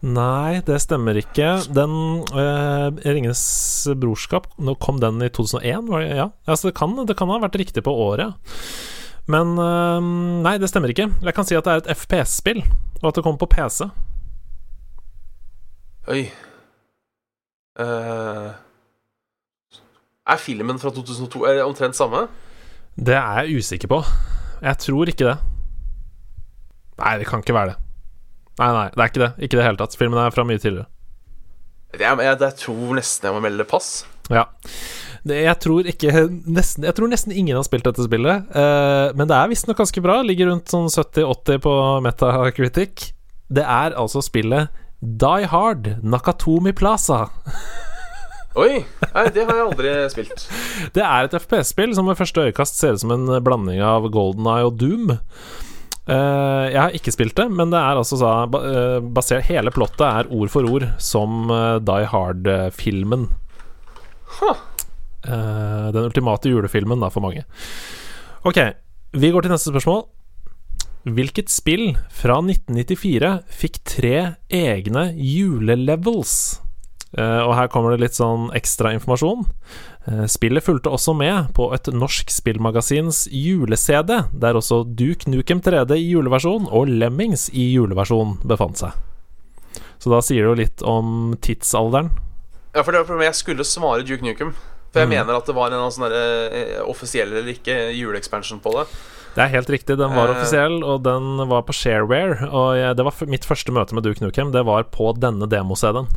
[0.03, 1.63] Nei, det stemmer ikke.
[1.71, 6.17] Den uh, Ringenes brorskap Nå kom den i 2001, var det?
[6.17, 6.29] Ja.
[6.47, 8.35] Altså, det, kan, det kan ha vært riktig på året.
[9.31, 10.09] Men eh,
[10.43, 11.11] nei, det stemmer ikke.
[11.23, 12.63] Jeg kan si at det er et FPS-spill,
[13.03, 13.87] og at det kommer på PC.
[16.11, 16.25] Oi.
[17.79, 18.51] Uh,
[20.29, 22.27] er filmen fra 2002 er det omtrent samme?
[22.97, 24.03] Det er jeg usikker på.
[24.63, 25.37] Jeg tror ikke det.
[27.01, 27.79] Nei, det kan ikke være det.
[28.61, 29.31] Nei, nei, det er ikke det.
[29.39, 29.97] Ikke i det hele tatt.
[29.99, 30.91] Filmen er fra mye tidligere.
[31.93, 33.89] Jeg, jeg, jeg tror nesten jeg må melde pass.
[34.33, 34.47] Ja.
[35.23, 36.13] Det, jeg tror ikke
[36.51, 38.49] nesten, Jeg tror nesten ingen har spilt dette spillet.
[38.57, 40.17] uh, men det er visstnok ganske bra.
[40.27, 43.13] Ligger rundt sånn 70-80 på Metacritic.
[43.53, 47.27] Det er altså spillet Die Hard Nakatomi Plaza.
[48.59, 48.83] Oi!
[49.15, 50.43] Nei, det har jeg aldri spilt.
[50.97, 54.45] Det er et FPS-spill som ved første øyekast ser ut som en blanding av Golden
[54.53, 55.15] Eye og Doom.
[56.03, 59.71] Uh, jeg har ikke spilt det, men det er altså så, ba- eh, basert Hele
[59.73, 63.29] plottet er ord for ord som uh, Die Hard-filmen.
[64.41, 64.59] Huh.
[65.23, 67.45] Eh, den ultimate julefilmen, da, for mange.
[68.49, 68.59] Ok,
[69.15, 70.05] vi går til neste spørsmål.
[71.03, 74.17] Hvilket spill fra 1994 fikk tre
[74.55, 76.61] egne julelevels?
[77.13, 79.43] Uh, og her kommer det litt sånn ekstra informasjon.
[80.07, 85.99] Uh, spillet fulgte også med på et norsk spillmagasins jule-CD, der også Duke Nukem 3D
[85.99, 88.97] i juleversjon og Lemmings i juleversjon befant seg.
[90.01, 92.09] Så da sier det jo litt om tidsalderen.
[92.73, 94.55] Ja, for det var problemet Jeg skulle svare Duke Nukem.
[94.93, 95.15] For jeg Mm.
[95.17, 98.87] mener at det var en sånn eh, offisiell eller ikke juleexpansion på det.
[99.35, 100.35] Det er helt riktig, den var Eh.
[100.37, 102.51] offisiell, og den var på Shareware.
[102.53, 104.53] Og jeg, det var mitt første møte med Duke Nukem.
[104.53, 106.09] Det var på denne demo-CD-en.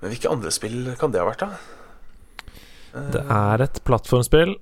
[0.00, 1.50] Men hvilke andre spill kan det ha vært, da?
[3.10, 4.54] Det er et plattformspill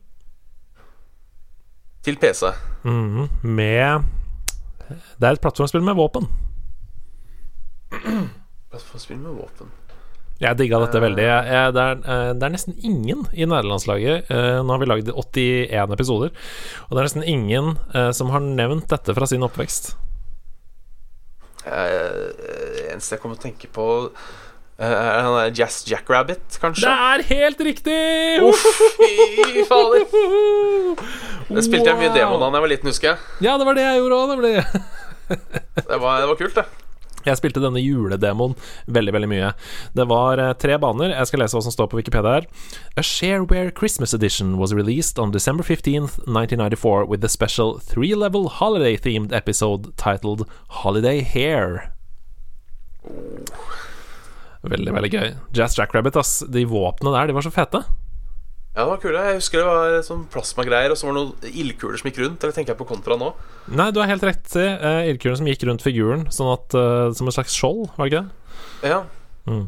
[2.03, 2.53] Til PC.
[2.85, 4.05] Mm, med
[4.89, 6.27] Det er et plattformspill med våpen.
[8.71, 9.71] Plattformspill med våpen.
[10.37, 11.25] Jeg digga dette veldig.
[11.25, 14.89] Jeg, jeg, det, er, eh, det, er, nesten ingen i nederlandslaget uh, Nå har vi
[14.91, 16.35] lagd 81 episoder,
[16.87, 19.95] og det er nesten ingen uh, som har nevnt dette fra sin oppvekst.
[21.67, 23.87] Det eneste jeg kommer til å tenke på
[24.77, 26.85] er han der Jazz Jackrabbit, kanskje?
[26.85, 27.97] Det er helt riktig!
[28.45, 28.67] Uff,
[29.01, 30.05] fy fader!
[31.49, 33.23] Det spilte jeg mye demo da jeg var liten, husker jeg.
[33.49, 34.53] Ja, det var det jeg gjorde òg, nemlig.
[35.33, 36.86] det, var, det var kult, det.
[37.27, 38.55] Jeg spilte denne juledemoen
[38.87, 39.51] veldig veldig mye.
[39.99, 41.13] Det var eh, tre baner.
[41.15, 42.49] Jeg skal lese hva som står på Wikipedia her.
[42.97, 49.35] A Shareware Christmas Edition was released on December 15th, 1994 with a special three-level holiday-themed
[49.35, 50.47] episode titled
[50.83, 51.93] Holiday Hair.
[54.67, 55.29] Veldig, veldig gøy.
[55.55, 56.41] Jazz Jackrabbit, ass.
[56.51, 57.85] De våpnene der, de var så fete.
[58.77, 59.21] Ja, det var kule.
[59.25, 62.43] Jeg husker det var sånn plasmagreier, og så var det noen ildkuler som gikk rundt.
[62.45, 63.31] Eller tenker jeg på kontra nå?
[63.73, 64.45] Nei, du har helt rett.
[64.53, 68.13] Uh, ildkulen som gikk rundt figuren, sånn at uh, som et slags skjold, var det
[68.13, 68.93] ikke det?
[68.93, 69.01] Ja.
[69.49, 69.65] Mm.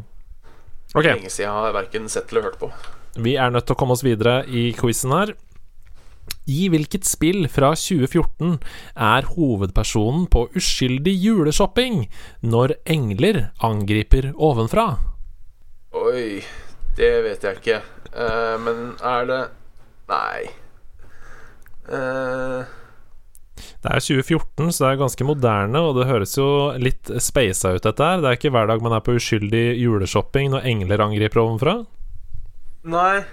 [0.92, 1.06] Ok.
[1.08, 2.68] Lenge siden jeg har verken sett eller hørt på.
[3.16, 5.32] Vi er nødt til å komme oss videre i quizen her.
[6.48, 8.58] I hvilket spill fra 2014
[9.08, 12.02] er hovedpersonen på uskyldig juleshopping
[12.44, 14.90] når engler angriper ovenfra?
[15.96, 16.44] Oi,
[16.98, 17.78] det vet jeg ikke.
[18.12, 19.44] Uh, men er det
[20.08, 20.48] Nei.
[21.88, 22.66] Uh...
[23.58, 26.46] Det er 2014, så det er ganske moderne, og det høres jo
[26.78, 28.22] litt speisa ut, dette her.
[28.22, 31.74] Det er ikke hver dag man er på uskyldig juleshopping når engler angriper ovenfra.
[32.88, 33.24] Nei,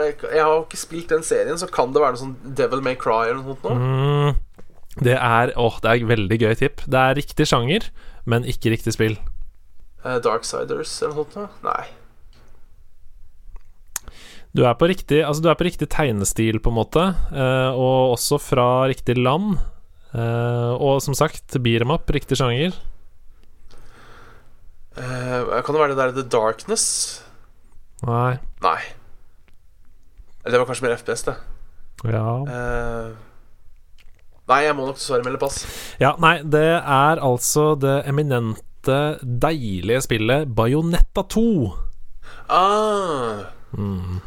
[0.00, 2.96] det, jeg har ikke spilt den serien, så kan det være noe sånn Devil May
[3.00, 4.40] Cry eller noe sånt mm,
[5.04, 6.80] det er Åh, det er et veldig gøy tipp.
[6.88, 7.90] Det er riktig sjanger,
[8.24, 9.18] men ikke riktig spill.
[10.00, 11.60] Uh, Darksiders eller noe sånt?
[11.66, 11.84] Nei.
[14.56, 18.14] Du er på riktig, altså du er på riktig tegnestil, på en måte, eh, og
[18.14, 19.58] også fra riktig land.
[20.16, 22.72] Eh, og som sagt, up, riktig sjanger.
[24.96, 26.86] Eh, kan det være det der The Darkness?
[28.06, 28.38] Nei.
[28.64, 28.78] Nei.
[30.46, 31.34] Det var kanskje mer FPS, det.
[32.06, 32.28] Ja.
[32.46, 33.16] Uh,
[34.48, 35.64] nei, jeg må nok dessverre melde pass.
[36.00, 41.44] Ja, nei, det er altså det eminente, deilige spillet Bajonetta 2.
[42.46, 43.42] Ah.
[43.74, 44.22] Mm.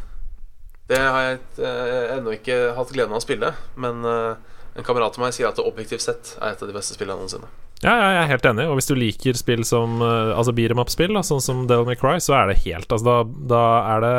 [0.89, 4.33] Det har jeg uh, ennå ikke hatt gleden av å spille, men uh,
[4.73, 7.21] en kamerat av meg sier at det objektivt sett er et av de beste spillene
[7.21, 7.49] noensinne.
[7.79, 8.65] Ja, ja, jeg er helt enig.
[8.67, 11.99] Og hvis du liker spill som uh, Altså beat em up-spill, sånn som Devil May
[11.99, 13.61] Cry, så er det helt Altså, da, da
[13.93, 14.15] er det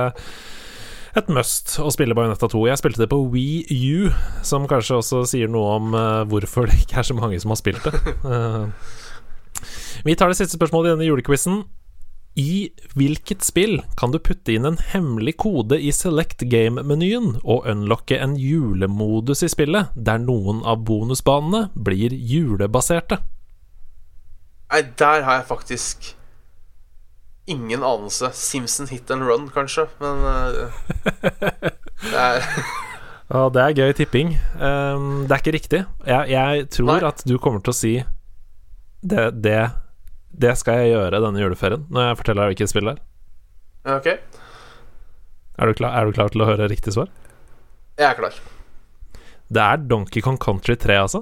[1.20, 2.62] et must å spille Bajonetta 2.
[2.70, 4.10] Jeg spilte det på Wii U,
[4.46, 7.58] som kanskje også sier noe om uh, hvorfor det ikke er så mange som har
[7.58, 8.14] spilt det.
[8.22, 8.70] Uh,
[10.06, 11.64] vi tar det siste spørsmålet i denne julequizen.
[12.38, 18.20] I hvilket spill kan du putte inn en hemmelig kode i select game-menyen og unlocke
[18.22, 23.18] en julemodus i spillet, der noen av bonusbanene blir julebaserte?
[24.70, 26.12] Nei, der har jeg faktisk
[27.50, 28.30] ingen anelse.
[28.32, 30.70] Simpson hit and run, kanskje, men uh,
[32.06, 32.28] det
[33.30, 34.32] Ja, det er gøy tipping.
[34.58, 35.80] Um, det er ikke riktig.
[36.06, 37.02] Jeg, jeg tror Nei.
[37.06, 37.92] at du kommer til å si
[39.06, 39.60] det, det,
[40.30, 43.02] det, skal jeg gjøre denne juleferien, når jeg forteller deg hvilket spill det er.
[43.96, 44.08] Ok
[45.60, 47.10] er du, klar, er du klar til å høre riktig svar?
[48.00, 48.36] Jeg er klar.
[49.50, 51.20] Det er Donkey Kong Country 3, altså.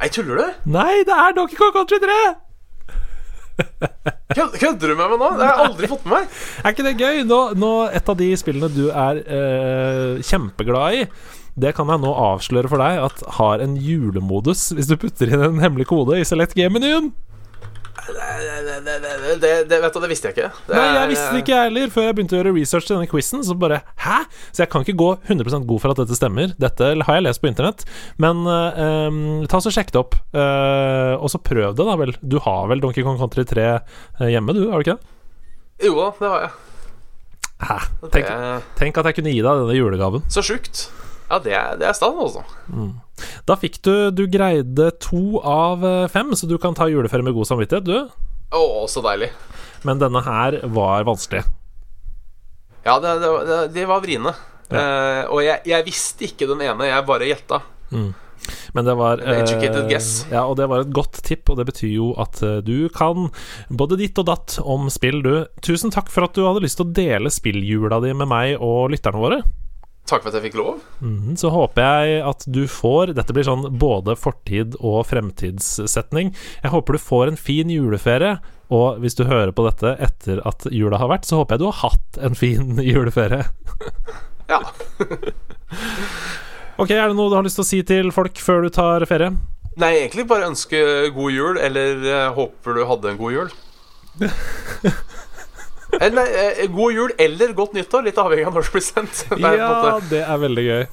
[0.00, 0.56] Nei, tuller du?
[0.74, 2.16] Nei, det er Donkey Kong Country 3!
[4.36, 5.28] Kødder du med meg nå?
[5.38, 6.34] Det har jeg aldri fått med meg.
[6.60, 7.22] Er ikke det gøy?
[7.24, 11.06] Nå, nå Et av de spillene du er eh, kjempeglad i,
[11.56, 15.46] det kan jeg nå avsløre for deg at har en julemodus hvis du putter inn
[15.46, 17.14] en hemmelig kode i Select Game-menyen.
[18.06, 18.96] Det, det,
[19.42, 20.50] det, det, vet du, det visste jeg ikke.
[20.70, 23.10] Nei, jeg visste det ikke jeg heller før jeg begynte å gjøre research til denne
[23.10, 23.42] quizen.
[23.46, 24.18] Så bare Hæ?!
[24.54, 26.52] Så jeg kan ikke gå 100 god for at dette stemmer.
[26.62, 27.86] Dette har jeg lest på internett.
[28.22, 30.18] Men uh, ta så sjekk det opp.
[30.36, 32.14] Uh, og så prøv det, da vel.
[32.22, 34.66] Du har vel Donkey Kong Country 3 eh, hjemme, du?
[34.70, 35.12] Har du ikke det?
[35.86, 36.54] Jo da, det har jeg.
[37.66, 37.76] Hæ?
[38.12, 38.30] Tenk,
[38.76, 40.24] tenk at jeg kunne gi deg denne julegaven.
[40.32, 40.86] Så sjukt.
[41.26, 42.44] Ja, det er, det er stand, altså.
[42.70, 42.94] Mm.
[43.48, 47.34] Da fikk du Du greide to av eh, fem, så du kan ta juleferie med
[47.36, 48.26] god samvittighet, du.
[48.54, 49.32] Å, så deilig.
[49.86, 51.42] Men denne her var vanskelig.
[52.86, 54.34] Ja, det, det, det var vriene.
[54.70, 54.78] Ja.
[54.78, 57.60] Eh, og jeg, jeg, visste ikke den ene, jeg bare gjetta.
[57.90, 58.14] Mm.
[58.76, 60.10] Men det var Educated guess.
[60.30, 63.30] Ja, og det var et godt tipp, og det betyr jo at uh, du kan
[63.74, 65.34] både ditt og datt om spill, du.
[65.66, 68.92] Tusen takk for at du hadde lyst til å dele spilljula di med meg og
[68.94, 69.40] lytterne våre.
[70.06, 70.82] Takk for at jeg fikk lov.
[71.02, 76.30] Mm, så håper jeg at du får Dette blir sånn både fortid- og fremtidssetning.
[76.62, 78.36] Jeg håper du får en fin juleferie.
[78.74, 81.68] Og hvis du hører på dette etter at jula har vært, så håper jeg du
[81.68, 83.44] har hatt en fin juleferie.
[84.52, 84.62] ja.
[86.78, 89.06] ok, er det noe du har lyst til å si til folk før du tar
[89.10, 89.34] ferie?
[89.76, 90.78] Nei, egentlig bare ønske
[91.12, 93.50] god jul, eller uh, håper du hadde en god jul.
[96.00, 99.24] Eh, eh, god jul eller godt nyttår, litt avhengig av når det blir sendt.
[99.30, 100.86] Det er Ja, det er veldig gøy.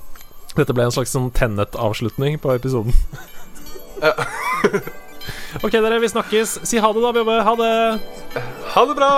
[0.54, 2.94] Dette ble en slags sånn Tennet-avslutning på episoden.
[4.04, 4.14] Ja.
[5.66, 6.60] ok, dere, vi snakkes.
[6.70, 7.40] Si ha det, da, Bjobbe.
[7.48, 7.74] Ha det.
[8.76, 9.14] Ha det bra!